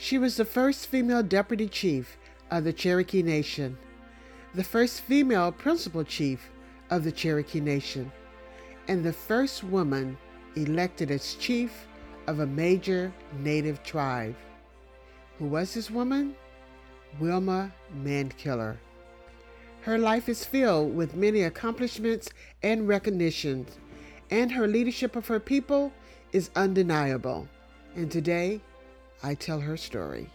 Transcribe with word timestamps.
She 0.00 0.16
was 0.16 0.36
the 0.36 0.44
first 0.44 0.86
female 0.86 1.24
deputy 1.24 1.68
chief 1.68 2.16
of 2.52 2.62
the 2.62 2.72
Cherokee 2.72 3.22
Nation, 3.22 3.76
the 4.54 4.62
first 4.62 5.00
female 5.00 5.50
principal 5.50 6.04
chief 6.04 6.50
of 6.88 7.02
the 7.02 7.10
Cherokee 7.10 7.60
Nation, 7.60 8.12
and 8.86 9.04
the 9.04 9.12
first 9.12 9.64
woman 9.64 10.16
elected 10.54 11.10
as 11.10 11.34
chief 11.34 11.88
of 12.28 12.38
a 12.38 12.46
major 12.46 13.12
native 13.40 13.82
tribe. 13.82 14.36
Who 15.38 15.46
was 15.46 15.74
this 15.74 15.90
woman? 15.90 16.36
Wilma 17.18 17.72
Mankiller. 17.92 18.76
Her 19.80 19.98
life 19.98 20.28
is 20.28 20.44
filled 20.44 20.94
with 20.94 21.16
many 21.16 21.42
accomplishments 21.42 22.28
and 22.62 22.86
recognitions, 22.86 23.78
and 24.30 24.52
her 24.52 24.68
leadership 24.68 25.16
of 25.16 25.26
her 25.26 25.40
people 25.40 25.92
is 26.32 26.50
undeniable. 26.54 27.48
And 27.96 28.10
today, 28.10 28.60
I 29.22 29.34
tell 29.34 29.60
her 29.60 29.76
story. 29.76 30.30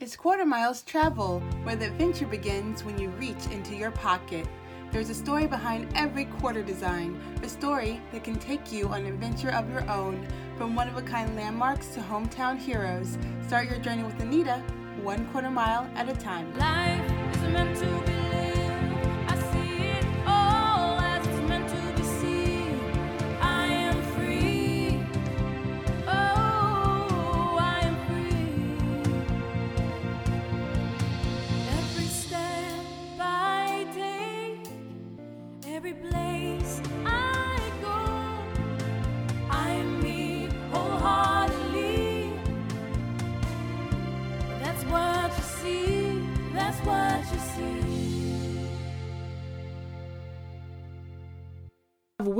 It's 0.00 0.16
quarter 0.16 0.46
miles 0.46 0.82
travel 0.82 1.40
where 1.62 1.76
the 1.76 1.86
adventure 1.86 2.26
begins 2.26 2.82
when 2.84 2.98
you 2.98 3.10
reach 3.10 3.46
into 3.52 3.76
your 3.76 3.90
pocket. 3.90 4.46
There's 4.90 5.10
a 5.10 5.14
story 5.14 5.46
behind 5.46 5.92
every 5.94 6.24
quarter 6.24 6.62
design, 6.62 7.20
a 7.42 7.48
story 7.48 8.00
that 8.10 8.24
can 8.24 8.36
take 8.36 8.72
you 8.72 8.88
on 8.88 9.02
an 9.02 9.12
adventure 9.12 9.50
of 9.50 9.70
your 9.70 9.88
own, 9.88 10.26
from 10.56 10.74
one 10.74 10.88
of 10.88 10.96
a 10.96 11.02
kind 11.02 11.36
landmarks 11.36 11.88
to 11.88 12.00
hometown 12.00 12.58
heroes. 12.58 13.18
Start 13.46 13.68
your 13.68 13.78
journey 13.78 14.02
with 14.02 14.18
Anita, 14.20 14.62
one 15.02 15.26
quarter 15.28 15.50
mile 15.50 15.88
at 15.94 16.08
a 16.08 16.14
time. 16.14 16.52
Life 16.58 17.19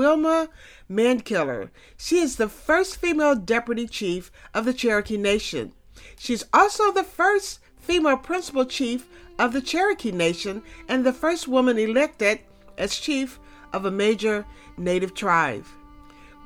Wilma 0.01 0.48
Mankiller. 0.91 1.70
She 1.97 2.19
is 2.19 2.36
the 2.36 2.48
first 2.48 2.97
female 2.97 3.34
deputy 3.34 3.86
chief 3.86 4.31
of 4.55 4.64
the 4.64 4.73
Cherokee 4.73 5.17
Nation. 5.17 5.73
She's 6.19 6.45
also 6.53 6.91
the 6.91 7.05
first 7.05 7.61
female 7.77 8.17
principal 8.17 8.64
chief 8.64 9.06
of 9.39 9.53
the 9.53 9.61
Cherokee 9.61 10.12
Nation 10.12 10.62
and 10.89 11.05
the 11.05 11.12
first 11.12 11.48
woman 11.48 11.78
elected 11.78 12.41
as 12.78 12.98
chief 12.98 13.39
of 13.72 13.84
a 13.84 13.90
major 13.90 14.46
native 14.76 15.14
tribe. 15.14 15.64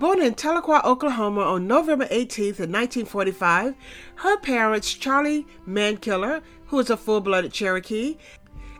Born 0.01 0.21
in 0.21 0.35
Tahlequah, 0.35 0.85
Oklahoma 0.85 1.43
on 1.43 1.69
November 1.69 2.09
18, 2.11 2.47
1945, 2.47 3.75
her 4.17 4.37
parents, 4.39 4.93
Charlie 4.93 5.47
Mankiller, 5.67 6.43
who 6.67 6.81
is 6.81 6.91
a 6.91 6.97
full 6.97 7.21
blooded 7.21 7.53
Cherokee, 7.53 8.17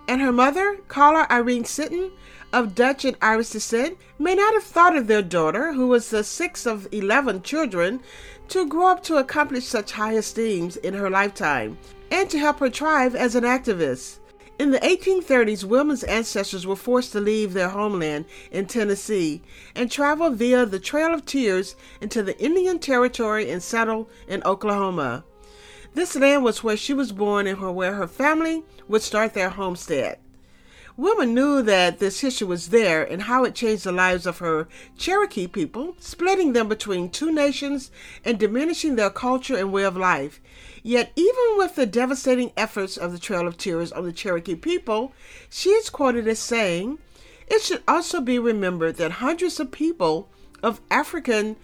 and 0.09 0.21
her 0.21 0.33
mother, 0.33 0.79
Carla 0.89 1.27
Irene 1.31 1.65
Sitton, 1.65 2.11
of 2.53 2.75
Dutch 2.75 3.05
and 3.05 3.17
Irish 3.23 3.51
descent, 3.51 3.97
may 4.19 4.35
not 4.35 4.55
have 4.55 4.65
thought 4.65 4.97
of 4.97 5.07
their 5.07 5.23
daughter, 5.23 5.73
who 5.73 5.87
was 5.87 6.11
the 6.11 6.25
sixth 6.25 6.67
of 6.67 6.89
11 6.93 7.43
children, 7.43 8.01
to 8.49 8.67
grow 8.67 8.89
up 8.89 9.03
to 9.05 9.17
accomplish 9.17 9.65
such 9.65 9.93
high 9.93 10.15
esteems 10.17 10.77
in 10.77 10.95
her 10.95 11.11
lifetime, 11.11 11.79
and 12.11 12.29
to 12.31 12.39
help 12.39 12.59
her 12.59 12.71
tribe 12.71 13.15
as 13.17 13.35
an 13.35 13.45
activist. 13.45 14.19
In 14.57 14.71
the 14.71 14.79
1830s, 14.79 15.65
Wilma's 15.65 16.05
ancestors 16.05 16.65
were 16.65 16.77
forced 16.77 17.11
to 17.13 17.21
leave 17.21 17.53
their 17.55 17.71
homeland 17.71 18.25
in 18.53 18.67
Tennessee 18.67 19.43
and 19.75 19.91
travel 19.91 20.31
via 20.31 20.65
the 20.65 20.79
Trail 20.79 21.13
of 21.13 21.27
Tears 21.27 21.75
into 22.01 22.23
the 22.23 22.39
Indian 22.39 22.79
Territory 22.79 23.51
and 23.51 23.61
settle 23.61 24.09
in 24.29 24.45
Oklahoma. 24.45 25.25
This 25.95 26.15
land 26.15 26.45
was 26.45 26.63
where 26.63 26.77
she 26.77 26.95
was 26.95 27.11
born 27.11 27.49
and 27.49 27.61
where 27.75 27.95
her 27.95 28.07
family 28.07 28.63
would 28.87 29.03
start 29.03 29.35
their 29.35 29.51
homestead. 29.51 30.19
Wilma 30.97 31.27
knew 31.27 31.61
that 31.61 31.99
this 31.99 32.21
history 32.21 32.47
was 32.47 32.69
there 32.69 33.03
and 33.03 33.23
how 33.23 33.43
it 33.43 33.57
changed 33.57 33.83
the 33.83 33.91
lives 33.91 34.27
of 34.27 34.39
her 34.39 34.69
Cherokee 34.97 35.49
people, 35.49 35.97
splitting 35.99 36.53
them 36.53 36.69
between 36.69 37.11
two 37.11 37.33
nations 37.33 37.91
and 38.25 38.39
diminishing 38.39 38.95
their 38.95 39.11
culture 39.11 39.57
and 39.57 39.73
way 39.73 39.83
of 39.83 39.97
life. 39.97 40.41
Yet, 40.85 41.11
even 41.17 41.57
with 41.57 41.75
the 41.75 41.85
devastating 41.85 42.53
efforts 42.57 42.97
of 42.97 43.11
the 43.11 43.19
Trail 43.19 43.49
of 43.49 43.57
Tears 43.57 43.91
on 43.91 44.05
the 44.05 44.13
Cherokee 44.13 44.55
people, 44.55 45.13
she 45.51 45.71
is 45.71 45.91
quoted 45.91 46.29
as 46.29 46.39
saying, 46.39 46.99
It 47.49 47.63
should 47.63 47.83
also 47.89 48.21
be 48.21 48.39
remembered 48.39 48.95
that 48.99 49.13
hundreds 49.13 49.59
of 49.59 49.73
people 49.73 50.29
of 50.63 50.81
African 50.93 51.57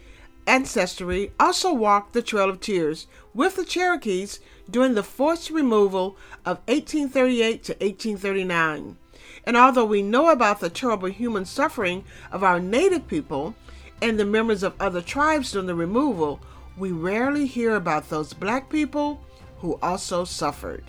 ancestry 0.44 1.30
also 1.38 1.72
walked 1.72 2.14
the 2.14 2.22
Trail 2.22 2.50
of 2.50 2.58
Tears 2.58 3.06
with 3.32 3.54
the 3.54 3.64
Cherokees 3.64 4.40
during 4.68 4.94
the 4.94 5.04
forced 5.04 5.50
removal 5.50 6.16
of 6.44 6.58
1838 6.66 7.62
to 7.62 7.72
1839. 7.74 8.96
And 9.44 9.56
although 9.56 9.84
we 9.84 10.02
know 10.02 10.30
about 10.30 10.60
the 10.60 10.70
terrible 10.70 11.08
human 11.08 11.44
suffering 11.44 12.04
of 12.30 12.44
our 12.44 12.60
native 12.60 13.08
people 13.08 13.54
and 14.02 14.18
the 14.18 14.24
members 14.24 14.62
of 14.62 14.74
other 14.80 15.02
tribes 15.02 15.52
during 15.52 15.66
the 15.66 15.74
removal, 15.74 16.40
we 16.76 16.92
rarely 16.92 17.46
hear 17.46 17.74
about 17.74 18.08
those 18.08 18.32
black 18.32 18.70
people 18.70 19.22
who 19.58 19.78
also 19.82 20.24
suffered. 20.24 20.84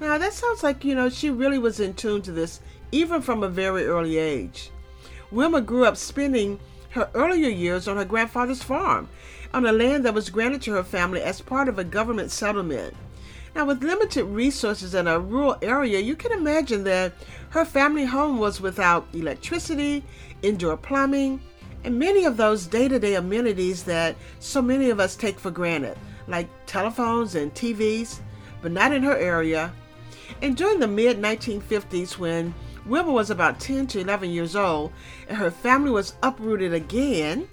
Now, 0.00 0.18
that 0.18 0.34
sounds 0.34 0.62
like, 0.62 0.84
you 0.84 0.94
know, 0.94 1.08
she 1.08 1.30
really 1.30 1.58
was 1.58 1.80
in 1.80 1.94
tune 1.94 2.22
to 2.22 2.32
this 2.32 2.60
even 2.92 3.22
from 3.22 3.42
a 3.42 3.48
very 3.48 3.86
early 3.86 4.18
age. 4.18 4.70
Wilma 5.30 5.60
grew 5.60 5.84
up 5.84 5.96
spending 5.96 6.58
her 6.90 7.10
earlier 7.14 7.48
years 7.48 7.88
on 7.88 7.96
her 7.96 8.04
grandfather's 8.04 8.62
farm 8.62 9.08
on 9.52 9.66
a 9.66 9.72
land 9.72 10.04
that 10.04 10.14
was 10.14 10.30
granted 10.30 10.62
to 10.62 10.72
her 10.72 10.84
family 10.84 11.22
as 11.22 11.40
part 11.40 11.68
of 11.68 11.78
a 11.78 11.84
government 11.84 12.30
settlement. 12.30 12.94
Now, 13.56 13.64
with 13.64 13.82
limited 13.82 14.24
resources 14.24 14.94
in 14.94 15.06
a 15.06 15.18
rural 15.18 15.56
area, 15.62 15.98
you 15.98 16.14
can 16.14 16.30
imagine 16.30 16.84
that 16.84 17.14
her 17.48 17.64
family 17.64 18.04
home 18.04 18.36
was 18.36 18.60
without 18.60 19.08
electricity, 19.14 20.04
indoor 20.42 20.76
plumbing, 20.76 21.40
and 21.82 21.98
many 21.98 22.26
of 22.26 22.36
those 22.36 22.66
day 22.66 22.86
to 22.86 22.98
day 22.98 23.14
amenities 23.14 23.84
that 23.84 24.14
so 24.40 24.60
many 24.60 24.90
of 24.90 25.00
us 25.00 25.16
take 25.16 25.40
for 25.40 25.50
granted, 25.50 25.96
like 26.28 26.50
telephones 26.66 27.34
and 27.34 27.54
TVs, 27.54 28.20
but 28.60 28.72
not 28.72 28.92
in 28.92 29.02
her 29.02 29.16
area. 29.16 29.72
And 30.42 30.54
during 30.54 30.78
the 30.78 30.86
mid 30.86 31.16
1950s, 31.16 32.18
when 32.18 32.54
Wilma 32.84 33.12
was 33.12 33.30
about 33.30 33.58
10 33.58 33.86
to 33.86 34.00
11 34.00 34.28
years 34.28 34.54
old 34.54 34.92
and 35.28 35.38
her 35.38 35.50
family 35.50 35.90
was 35.90 36.12
uprooted 36.22 36.74
again, 36.74 37.48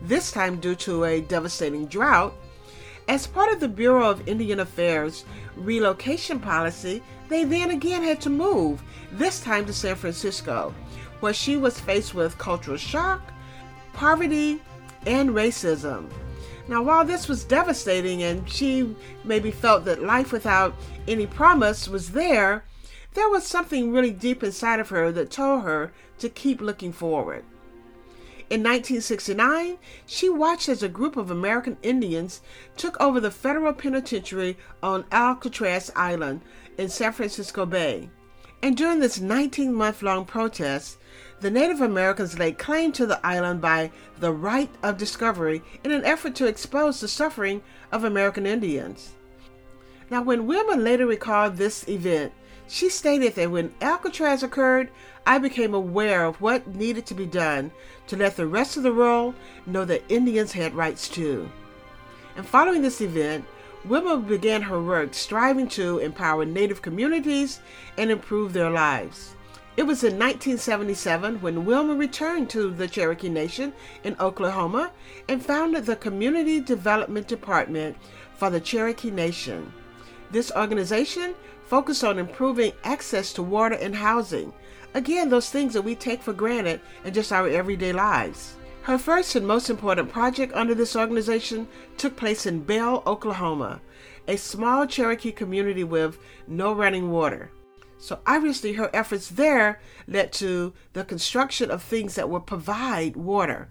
this 0.00 0.32
time 0.32 0.60
due 0.60 0.76
to 0.76 1.04
a 1.04 1.20
devastating 1.20 1.84
drought, 1.88 2.32
as 3.08 3.26
part 3.26 3.52
of 3.52 3.60
the 3.60 3.68
Bureau 3.68 4.08
of 4.08 4.26
Indian 4.28 4.60
Affairs 4.60 5.24
relocation 5.56 6.38
policy, 6.38 7.02
they 7.28 7.44
then 7.44 7.70
again 7.70 8.02
had 8.02 8.20
to 8.22 8.30
move, 8.30 8.82
this 9.12 9.40
time 9.40 9.66
to 9.66 9.72
San 9.72 9.96
Francisco, 9.96 10.74
where 11.20 11.34
she 11.34 11.56
was 11.56 11.80
faced 11.80 12.14
with 12.14 12.38
cultural 12.38 12.76
shock, 12.76 13.20
poverty, 13.92 14.60
and 15.06 15.30
racism. 15.30 16.10
Now, 16.68 16.82
while 16.82 17.04
this 17.04 17.28
was 17.28 17.44
devastating 17.44 18.22
and 18.22 18.48
she 18.48 18.94
maybe 19.24 19.50
felt 19.50 19.84
that 19.84 20.02
life 20.02 20.32
without 20.32 20.74
any 21.08 21.26
promise 21.26 21.88
was 21.88 22.12
there, 22.12 22.64
there 23.14 23.28
was 23.28 23.46
something 23.46 23.92
really 23.92 24.12
deep 24.12 24.42
inside 24.42 24.80
of 24.80 24.88
her 24.88 25.12
that 25.12 25.30
told 25.30 25.64
her 25.64 25.92
to 26.18 26.28
keep 26.28 26.60
looking 26.60 26.92
forward. 26.92 27.44
In 28.52 28.60
1969, 28.60 29.78
she 30.04 30.28
watched 30.28 30.68
as 30.68 30.82
a 30.82 30.88
group 30.90 31.16
of 31.16 31.30
American 31.30 31.78
Indians 31.82 32.42
took 32.76 33.00
over 33.00 33.18
the 33.18 33.30
federal 33.30 33.72
penitentiary 33.72 34.58
on 34.82 35.06
Alcatraz 35.10 35.90
Island 35.96 36.42
in 36.76 36.90
San 36.90 37.14
Francisco 37.14 37.64
Bay. 37.64 38.10
And 38.62 38.76
during 38.76 39.00
this 39.00 39.18
19 39.18 39.72
month 39.72 40.02
long 40.02 40.26
protest, 40.26 40.98
the 41.40 41.50
Native 41.50 41.80
Americans 41.80 42.38
laid 42.38 42.58
claim 42.58 42.92
to 42.92 43.06
the 43.06 43.26
island 43.26 43.62
by 43.62 43.90
the 44.20 44.32
right 44.32 44.68
of 44.82 44.98
discovery 44.98 45.62
in 45.82 45.90
an 45.90 46.04
effort 46.04 46.34
to 46.34 46.46
expose 46.46 47.00
the 47.00 47.08
suffering 47.08 47.62
of 47.90 48.04
American 48.04 48.44
Indians. 48.44 49.12
Now, 50.10 50.20
when 50.20 50.46
Wilma 50.46 50.76
later 50.76 51.06
recalled 51.06 51.56
this 51.56 51.88
event, 51.88 52.34
she 52.68 52.88
stated 52.88 53.34
that 53.34 53.50
when 53.50 53.74
Alcatraz 53.80 54.42
occurred, 54.42 54.90
I 55.26 55.38
became 55.38 55.74
aware 55.74 56.24
of 56.24 56.40
what 56.40 56.66
needed 56.66 57.06
to 57.06 57.14
be 57.14 57.26
done 57.26 57.70
to 58.06 58.16
let 58.16 58.36
the 58.36 58.46
rest 58.46 58.76
of 58.76 58.82
the 58.82 58.94
world 58.94 59.34
know 59.66 59.84
that 59.84 60.02
Indians 60.08 60.52
had 60.52 60.74
rights 60.74 61.08
too. 61.08 61.50
And 62.36 62.46
following 62.46 62.82
this 62.82 63.00
event, 63.00 63.44
Wilma 63.84 64.18
began 64.18 64.62
her 64.62 64.80
work 64.80 65.12
striving 65.12 65.68
to 65.70 65.98
empower 65.98 66.44
Native 66.44 66.82
communities 66.82 67.60
and 67.98 68.10
improve 68.10 68.52
their 68.52 68.70
lives. 68.70 69.34
It 69.76 69.84
was 69.84 70.04
in 70.04 70.18
1977 70.18 71.40
when 71.40 71.64
Wilma 71.64 71.94
returned 71.94 72.50
to 72.50 72.70
the 72.70 72.86
Cherokee 72.86 73.30
Nation 73.30 73.72
in 74.04 74.16
Oklahoma 74.20 74.92
and 75.28 75.44
founded 75.44 75.86
the 75.86 75.96
Community 75.96 76.60
Development 76.60 77.26
Department 77.26 77.96
for 78.34 78.50
the 78.50 78.60
Cherokee 78.60 79.10
Nation. 79.10 79.72
This 80.32 80.50
organization 80.52 81.34
focused 81.66 82.02
on 82.02 82.18
improving 82.18 82.72
access 82.84 83.32
to 83.34 83.42
water 83.42 83.76
and 83.76 83.94
housing. 83.94 84.52
Again, 84.94 85.28
those 85.28 85.50
things 85.50 85.74
that 85.74 85.82
we 85.82 85.94
take 85.94 86.22
for 86.22 86.32
granted 86.32 86.80
in 87.04 87.14
just 87.14 87.32
our 87.32 87.48
everyday 87.48 87.92
lives. 87.92 88.54
Her 88.82 88.98
first 88.98 89.36
and 89.36 89.46
most 89.46 89.70
important 89.70 90.10
project 90.10 90.52
under 90.54 90.74
this 90.74 90.96
organization 90.96 91.68
took 91.98 92.16
place 92.16 92.46
in 92.46 92.64
Bell, 92.64 93.02
Oklahoma, 93.06 93.80
a 94.26 94.36
small 94.36 94.86
Cherokee 94.86 95.32
community 95.32 95.84
with 95.84 96.18
no 96.48 96.72
running 96.72 97.10
water. 97.10 97.50
So 97.98 98.18
obviously, 98.26 98.72
her 98.72 98.90
efforts 98.92 99.28
there 99.28 99.80
led 100.08 100.32
to 100.34 100.72
the 100.94 101.04
construction 101.04 101.70
of 101.70 101.82
things 101.82 102.16
that 102.16 102.28
would 102.28 102.46
provide 102.46 103.16
water. 103.16 103.68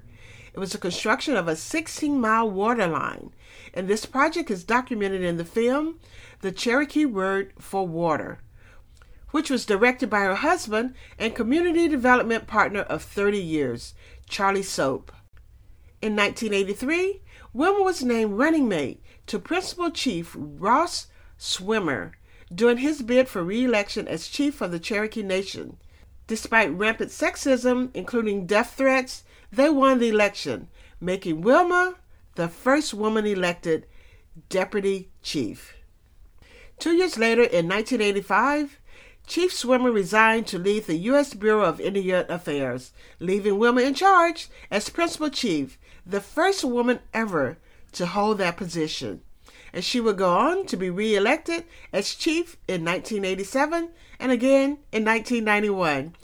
It 0.53 0.59
was 0.59 0.73
the 0.73 0.77
construction 0.77 1.37
of 1.37 1.47
a 1.47 1.55
16 1.55 2.19
mile 2.19 2.49
water 2.49 2.87
line, 2.87 3.33
and 3.73 3.87
this 3.87 4.05
project 4.05 4.51
is 4.51 4.63
documented 4.65 5.21
in 5.21 5.37
the 5.37 5.45
film 5.45 5.99
The 6.41 6.51
Cherokee 6.51 7.05
Word 7.05 7.53
for 7.57 7.87
Water, 7.87 8.39
which 9.29 9.49
was 9.49 9.65
directed 9.65 10.09
by 10.09 10.21
her 10.21 10.35
husband 10.35 10.93
and 11.17 11.33
community 11.33 11.87
development 11.87 12.47
partner 12.47 12.81
of 12.81 13.01
30 13.01 13.37
years, 13.37 13.93
Charlie 14.27 14.63
Soap. 14.63 15.13
In 16.01 16.15
1983, 16.15 17.21
Wilma 17.53 17.83
was 17.83 18.03
named 18.03 18.33
running 18.33 18.67
mate 18.67 19.01
to 19.27 19.39
Principal 19.39 19.89
Chief 19.91 20.35
Ross 20.37 21.07
Swimmer 21.37 22.13
during 22.53 22.77
his 22.77 23.01
bid 23.01 23.29
for 23.29 23.43
re 23.43 23.63
election 23.63 24.07
as 24.07 24.27
chief 24.27 24.59
of 24.59 24.71
the 24.71 24.79
Cherokee 24.79 25.23
Nation. 25.23 25.77
Despite 26.27 26.77
rampant 26.77 27.11
sexism, 27.11 27.89
including 27.93 28.45
death 28.45 28.73
threats, 28.75 29.23
they 29.51 29.69
won 29.69 29.99
the 29.99 30.09
election, 30.09 30.67
making 30.99 31.41
Wilma 31.41 31.95
the 32.35 32.47
first 32.47 32.93
woman 32.93 33.25
elected 33.25 33.85
deputy 34.49 35.09
chief. 35.21 35.75
Two 36.79 36.93
years 36.93 37.17
later, 37.17 37.43
in 37.43 37.67
1985, 37.67 38.79
Chief 39.27 39.53
Swimmer 39.53 39.91
resigned 39.91 40.47
to 40.47 40.57
lead 40.57 40.85
the 40.85 40.97
U.S. 40.97 41.33
Bureau 41.33 41.63
of 41.63 41.79
Indian 41.79 42.25
Affairs, 42.29 42.91
leaving 43.19 43.59
Wilma 43.59 43.81
in 43.81 43.93
charge 43.93 44.49
as 44.69 44.89
principal 44.89 45.29
chief, 45.29 45.77
the 46.05 46.21
first 46.21 46.63
woman 46.63 46.99
ever 47.13 47.57
to 47.93 48.07
hold 48.07 48.39
that 48.39 48.57
position. 48.57 49.21
And 49.73 49.85
she 49.85 49.99
would 49.99 50.17
go 50.17 50.35
on 50.35 50.65
to 50.65 50.75
be 50.75 50.89
reelected 50.89 51.65
as 51.93 52.15
chief 52.15 52.57
in 52.67 52.83
1987 52.83 53.91
and 54.19 54.31
again 54.31 54.79
in 54.91 55.05
1991, 55.05 56.15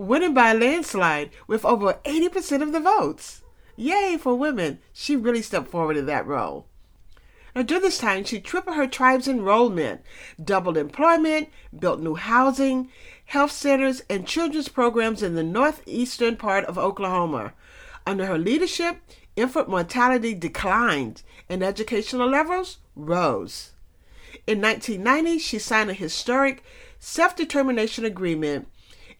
winning 0.00 0.32
by 0.32 0.50
a 0.50 0.54
landslide 0.54 1.30
with 1.46 1.62
over 1.64 1.98
80% 2.04 2.62
of 2.62 2.72
the 2.72 2.80
votes. 2.80 3.42
Yay 3.76 4.16
for 4.18 4.34
women! 4.34 4.78
She 4.94 5.14
really 5.14 5.42
stepped 5.42 5.68
forward 5.68 5.96
in 5.96 6.06
that 6.06 6.26
role. 6.26 6.66
Now, 7.54 7.62
during 7.62 7.82
this 7.82 7.98
time, 7.98 8.24
she 8.24 8.40
tripled 8.40 8.76
her 8.76 8.86
tribe's 8.86 9.28
enrollment, 9.28 10.00
doubled 10.42 10.78
employment, 10.78 11.50
built 11.78 12.00
new 12.00 12.14
housing, 12.14 12.88
health 13.26 13.52
centers, 13.52 14.02
and 14.08 14.26
children's 14.26 14.68
programs 14.68 15.22
in 15.22 15.34
the 15.34 15.42
northeastern 15.42 16.36
part 16.36 16.64
of 16.64 16.78
Oklahoma. 16.78 17.52
Under 18.06 18.24
her 18.24 18.38
leadership, 18.38 18.98
infant 19.36 19.68
mortality 19.68 20.32
declined 20.32 21.22
and 21.48 21.62
educational 21.62 22.28
levels 22.28 22.78
rose. 22.96 23.72
In 24.46 24.62
1990, 24.62 25.38
she 25.40 25.58
signed 25.58 25.90
a 25.90 25.94
historic 25.94 26.62
self 26.98 27.36
determination 27.36 28.04
agreement 28.06 28.68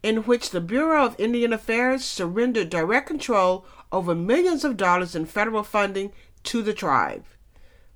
in 0.02 0.18
which 0.24 0.50
the 0.50 0.60
Bureau 0.60 1.04
of 1.04 1.18
Indian 1.18 1.52
Affairs 1.52 2.04
surrendered 2.04 2.70
direct 2.70 3.06
control 3.06 3.66
over 3.92 4.14
millions 4.14 4.64
of 4.64 4.76
dollars 4.76 5.14
in 5.14 5.26
federal 5.26 5.62
funding 5.62 6.12
to 6.44 6.62
the 6.62 6.72
tribe. 6.72 7.24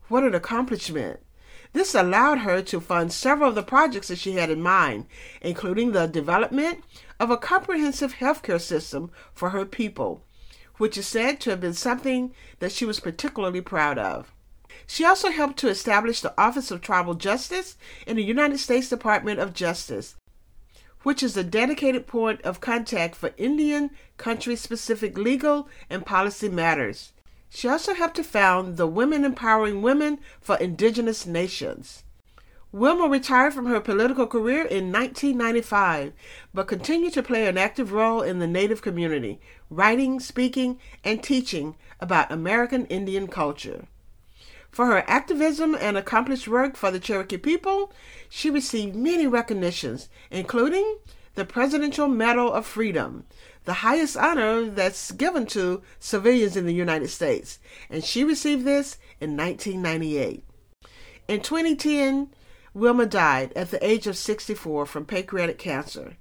What 0.09 0.25
an 0.25 0.35
accomplishment! 0.35 1.21
This 1.73 1.95
allowed 1.95 2.39
her 2.39 2.63
to 2.63 2.81
fund 2.81 3.13
several 3.13 3.49
of 3.49 3.55
the 3.55 3.63
projects 3.63 4.09
that 4.09 4.19
she 4.19 4.33
had 4.33 4.51
in 4.51 4.63
mind, 4.63 5.07
including 5.41 5.91
the 5.93 6.07
development 6.07 6.85
of 7.19 7.31
a 7.31 7.37
comprehensive 7.37 8.15
healthcare 8.15 8.61
system 8.61 9.11
for 9.33 9.51
her 9.51 9.65
people, 9.65 10.25
which 10.77 10.97
is 10.97 11.07
said 11.07 11.41
to 11.41 11.51
have 11.51 11.61
been 11.61 11.75
something 11.75 12.33
that 12.61 12.71
she 12.71 12.85
was 12.85 13.01
particularly 13.01 13.61
proud 13.61 13.99
of. 13.99 14.33
She 14.87 15.05
also 15.05 15.31
helped 15.31 15.59
to 15.59 15.69
establish 15.69 16.21
the 16.21 16.35
Office 16.39 16.71
of 16.71 16.81
Tribal 16.81 17.15
Justice 17.15 17.77
in 18.07 18.17
the 18.17 18.25
United 18.25 18.59
States 18.59 18.89
Department 18.89 19.41
of 19.41 19.55
Justice, 19.55 20.17
which 21.05 21.23
is 21.23 21.37
a 21.37 21.45
dedicated 21.45 22.07
point 22.09 22.43
of 22.43 22.61
contact 22.61 23.15
for 23.15 23.33
Indian 23.37 23.91
country 24.17 24.57
specific 24.57 25.17
legal 25.17 25.69
and 25.89 26.05
policy 26.05 26.49
matters. 26.49 27.13
She 27.49 27.69
also 27.69 27.95
helped 27.95 28.17
to 28.17 28.25
found 28.25 28.77
the 28.77 28.87
Women 28.89 29.25
Empowering 29.25 29.81
Women 29.81 30.19
for 30.41 30.57
Indigenous 30.57 31.25
Nations. 31.25 32.03
Wilma 32.73 33.07
retired 33.07 33.55
from 33.55 33.67
her 33.67 33.81
political 33.81 34.27
career 34.27 34.65
in 34.65 34.91
1995, 34.91 36.13
but 36.53 36.67
continued 36.67 37.13
to 37.13 37.23
play 37.23 37.47
an 37.47 37.57
active 37.57 37.93
role 37.93 38.21
in 38.21 38.41
the 38.41 38.49
Native 38.49 38.83
community, 38.83 39.39
writing, 39.71 40.19
speaking, 40.19 40.81
and 41.05 41.23
teaching 41.23 41.77
about 42.01 42.33
American 42.33 42.87
Indian 42.87 43.29
culture. 43.29 43.87
For 44.75 44.87
her 44.87 45.05
activism 45.07 45.77
and 45.77 45.97
accomplished 45.97 46.49
work 46.49 46.75
for 46.75 46.91
the 46.91 46.99
Cherokee 46.99 47.37
people, 47.37 47.93
she 48.29 48.51
received 48.51 48.97
many 48.97 49.25
recognitions, 49.25 50.09
including 50.33 50.99
the 51.37 51.45
Presidential 51.45 52.09
Medal 52.09 52.53
of 52.53 52.67
Freedom, 52.67 53.25
the 53.67 53.85
highest 53.85 54.17
honor 54.17 54.65
that's 54.65 55.13
given 55.13 55.47
to 55.47 55.83
civilians 56.01 56.57
in 56.57 56.67
the 56.67 56.75
United 56.75 57.11
States, 57.11 57.61
and 57.89 58.03
she 58.03 58.25
received 58.25 58.65
this 58.65 58.99
in 59.21 59.37
1998. 59.37 60.43
In 61.29 61.41
2010, 61.41 62.31
Wilma 62.75 63.07
died 63.07 63.53
at 63.55 63.71
the 63.71 63.87
age 63.87 64.09
of 64.09 64.17
64 64.17 64.87
from 64.87 65.07
pancreatic 65.07 65.57
cancer. 65.57 66.17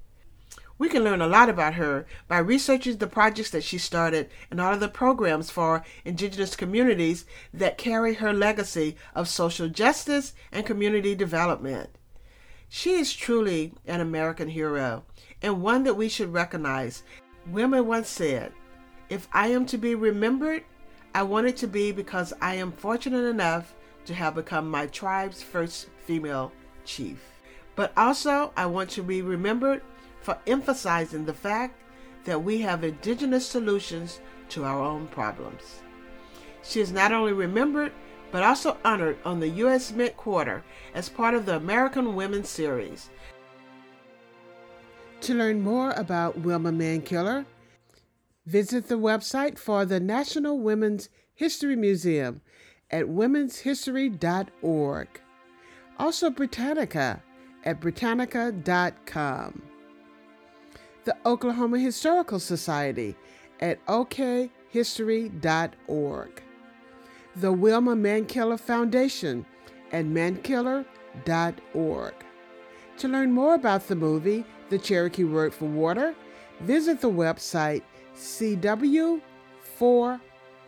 We 0.78 0.90
can 0.90 1.04
learn 1.04 1.22
a 1.22 1.28
lot 1.28 1.50
about 1.50 1.76
her 1.76 2.06
by 2.28 2.40
researching 2.40 2.98
the 2.98 3.08
projects 3.08 3.52
that 3.52 3.64
she 3.64 3.78
started 3.78 4.30
and 4.50 4.60
all 4.60 4.74
of 4.74 4.80
the 4.80 4.88
programs 4.88 5.52
for 5.52 5.84
indigenous 6.04 6.56
communities 6.56 7.26
that 7.54 7.78
carry 7.78 8.16
her 8.16 8.34
legacy 8.34 8.98
of 9.14 9.30
social 9.30 9.70
justice 9.70 10.34
and 10.52 10.66
community 10.66 11.16
development. 11.16 11.92
She 12.68 12.94
is 12.96 13.14
truly 13.14 13.74
an 13.86 14.02
American 14.02 14.50
hero 14.50 15.04
and 15.44 15.62
one 15.62 15.84
that 15.84 15.96
we 15.96 16.10
should 16.10 16.34
recognize. 16.34 17.04
Wilma 17.46 17.84
once 17.84 18.10
said, 18.10 18.52
If 19.10 19.28
I 19.32 19.50
am 19.50 19.66
to 19.68 19.78
be 19.78 19.94
remembered, 19.94 20.64
I 21.14 21.22
want 21.22 21.46
it 21.46 21.58
to 21.58 21.68
be 21.68 21.92
because 21.92 22.34
I 22.42 22.56
am 22.56 22.72
fortunate 22.72 23.26
enough 23.26 23.76
to 24.06 24.14
have 24.16 24.36
become 24.36 24.72
my 24.72 24.88
tribe's 24.88 25.44
first 25.44 25.88
female 26.06 26.52
chief. 26.84 27.20
But 27.76 27.94
also, 27.96 28.52
I 28.58 28.66
want 28.66 28.90
to 28.92 29.04
be 29.04 29.22
remembered 29.22 29.84
for 30.24 30.40
emphasizing 30.48 31.26
the 31.26 31.34
fact 31.34 31.80
that 32.26 32.44
we 32.44 32.62
have 32.62 32.84
indigenous 32.84 33.46
solutions 33.46 34.22
to 34.50 34.64
our 34.64 34.82
own 34.82 35.06
problems. 35.08 35.84
She 36.64 36.80
is 36.80 36.92
not 36.92 37.12
only 37.12 37.34
remembered, 37.34 37.92
but 38.32 38.42
also 38.42 38.78
honored 38.84 39.20
on 39.26 39.40
the 39.40 39.50
U.S. 39.50 39.92
Mint 39.92 40.18
Quarter 40.18 40.64
as 40.96 41.10
part 41.10 41.36
of 41.36 41.46
the 41.46 41.58
American 41.58 42.16
Women 42.16 42.44
Series. 42.44 43.12
To 45.22 45.36
learn 45.36 45.62
more 45.62 45.92
about 45.92 46.40
Wilma 46.40 46.72
Mankiller, 46.72 47.46
visit 48.46 48.88
the 48.88 48.98
website 48.98 49.60
for 49.60 49.86
the 49.86 50.00
National 50.00 50.60
Women's 50.60 51.10
History 51.36 51.76
Museum 51.76 52.42
at 52.90 53.06
womenshistory.org. 53.06 55.08
Also, 56.00 56.30
Britannica 56.30 57.22
at 57.66 57.80
britannica.com. 57.80 59.62
The 61.06 61.18
Oklahoma 61.26 61.80
Historical 61.80 62.40
Society 62.40 63.16
at 63.60 63.84
okhistory.org. 63.88 66.44
The 67.36 67.52
Wilma 67.52 67.96
Mankiller 67.96 68.60
Foundation 68.60 69.44
at 69.92 70.06
mankiller.org. 70.06 72.14
To 72.98 73.08
learn 73.08 73.32
more 73.32 73.56
about 73.56 73.88
the 73.88 73.96
movie, 73.96 74.46
The 74.70 74.78
Cherokee 74.78 75.24
Word 75.24 75.52
for 75.54 75.66
Water, 75.66 76.14
visit 76.62 77.02
the 77.02 77.10
website 77.10 77.82
cw4 78.16 79.22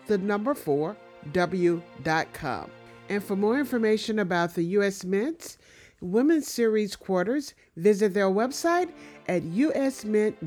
the 0.08 0.18
number 0.18 0.54
4 0.54 0.98
w.com. 1.32 2.72
And 3.10 3.24
for 3.24 3.36
more 3.36 3.60
information 3.60 4.20
about 4.20 4.56
the 4.56 4.64
U.S. 4.64 5.04
Mint's 5.04 5.58
Women's 6.06 6.48
Series 6.48 6.96
quarters, 6.96 7.54
visit 7.76 8.14
their 8.14 8.30
website 8.30 8.92
at 9.28 9.44
usmint.gov. 9.44 10.44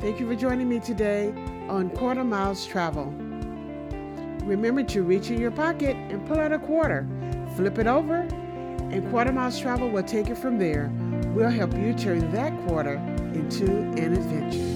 Thank 0.00 0.20
you 0.20 0.26
for 0.26 0.34
joining 0.34 0.68
me 0.68 0.80
today 0.80 1.32
on 1.68 1.90
Quarter 1.90 2.24
Miles 2.24 2.66
Travel. 2.66 3.06
Remember 4.44 4.82
to 4.82 5.02
reach 5.02 5.30
in 5.30 5.40
your 5.40 5.52
pocket 5.52 5.96
and 5.96 6.26
pull 6.26 6.38
out 6.38 6.52
a 6.52 6.58
quarter, 6.58 7.06
flip 7.56 7.78
it 7.78 7.86
over, 7.86 8.26
and 8.90 9.08
Quarter 9.10 9.32
Miles 9.32 9.60
Travel 9.60 9.88
will 9.88 10.02
take 10.02 10.28
it 10.28 10.36
from 10.36 10.58
there 10.58 10.92
We'll 11.34 11.48
help 11.48 11.74
you 11.74 11.94
turn 11.94 12.30
that 12.32 12.52
quarter 12.66 12.96
into 13.32 13.64
an 13.64 14.12
adventure. 14.12 14.71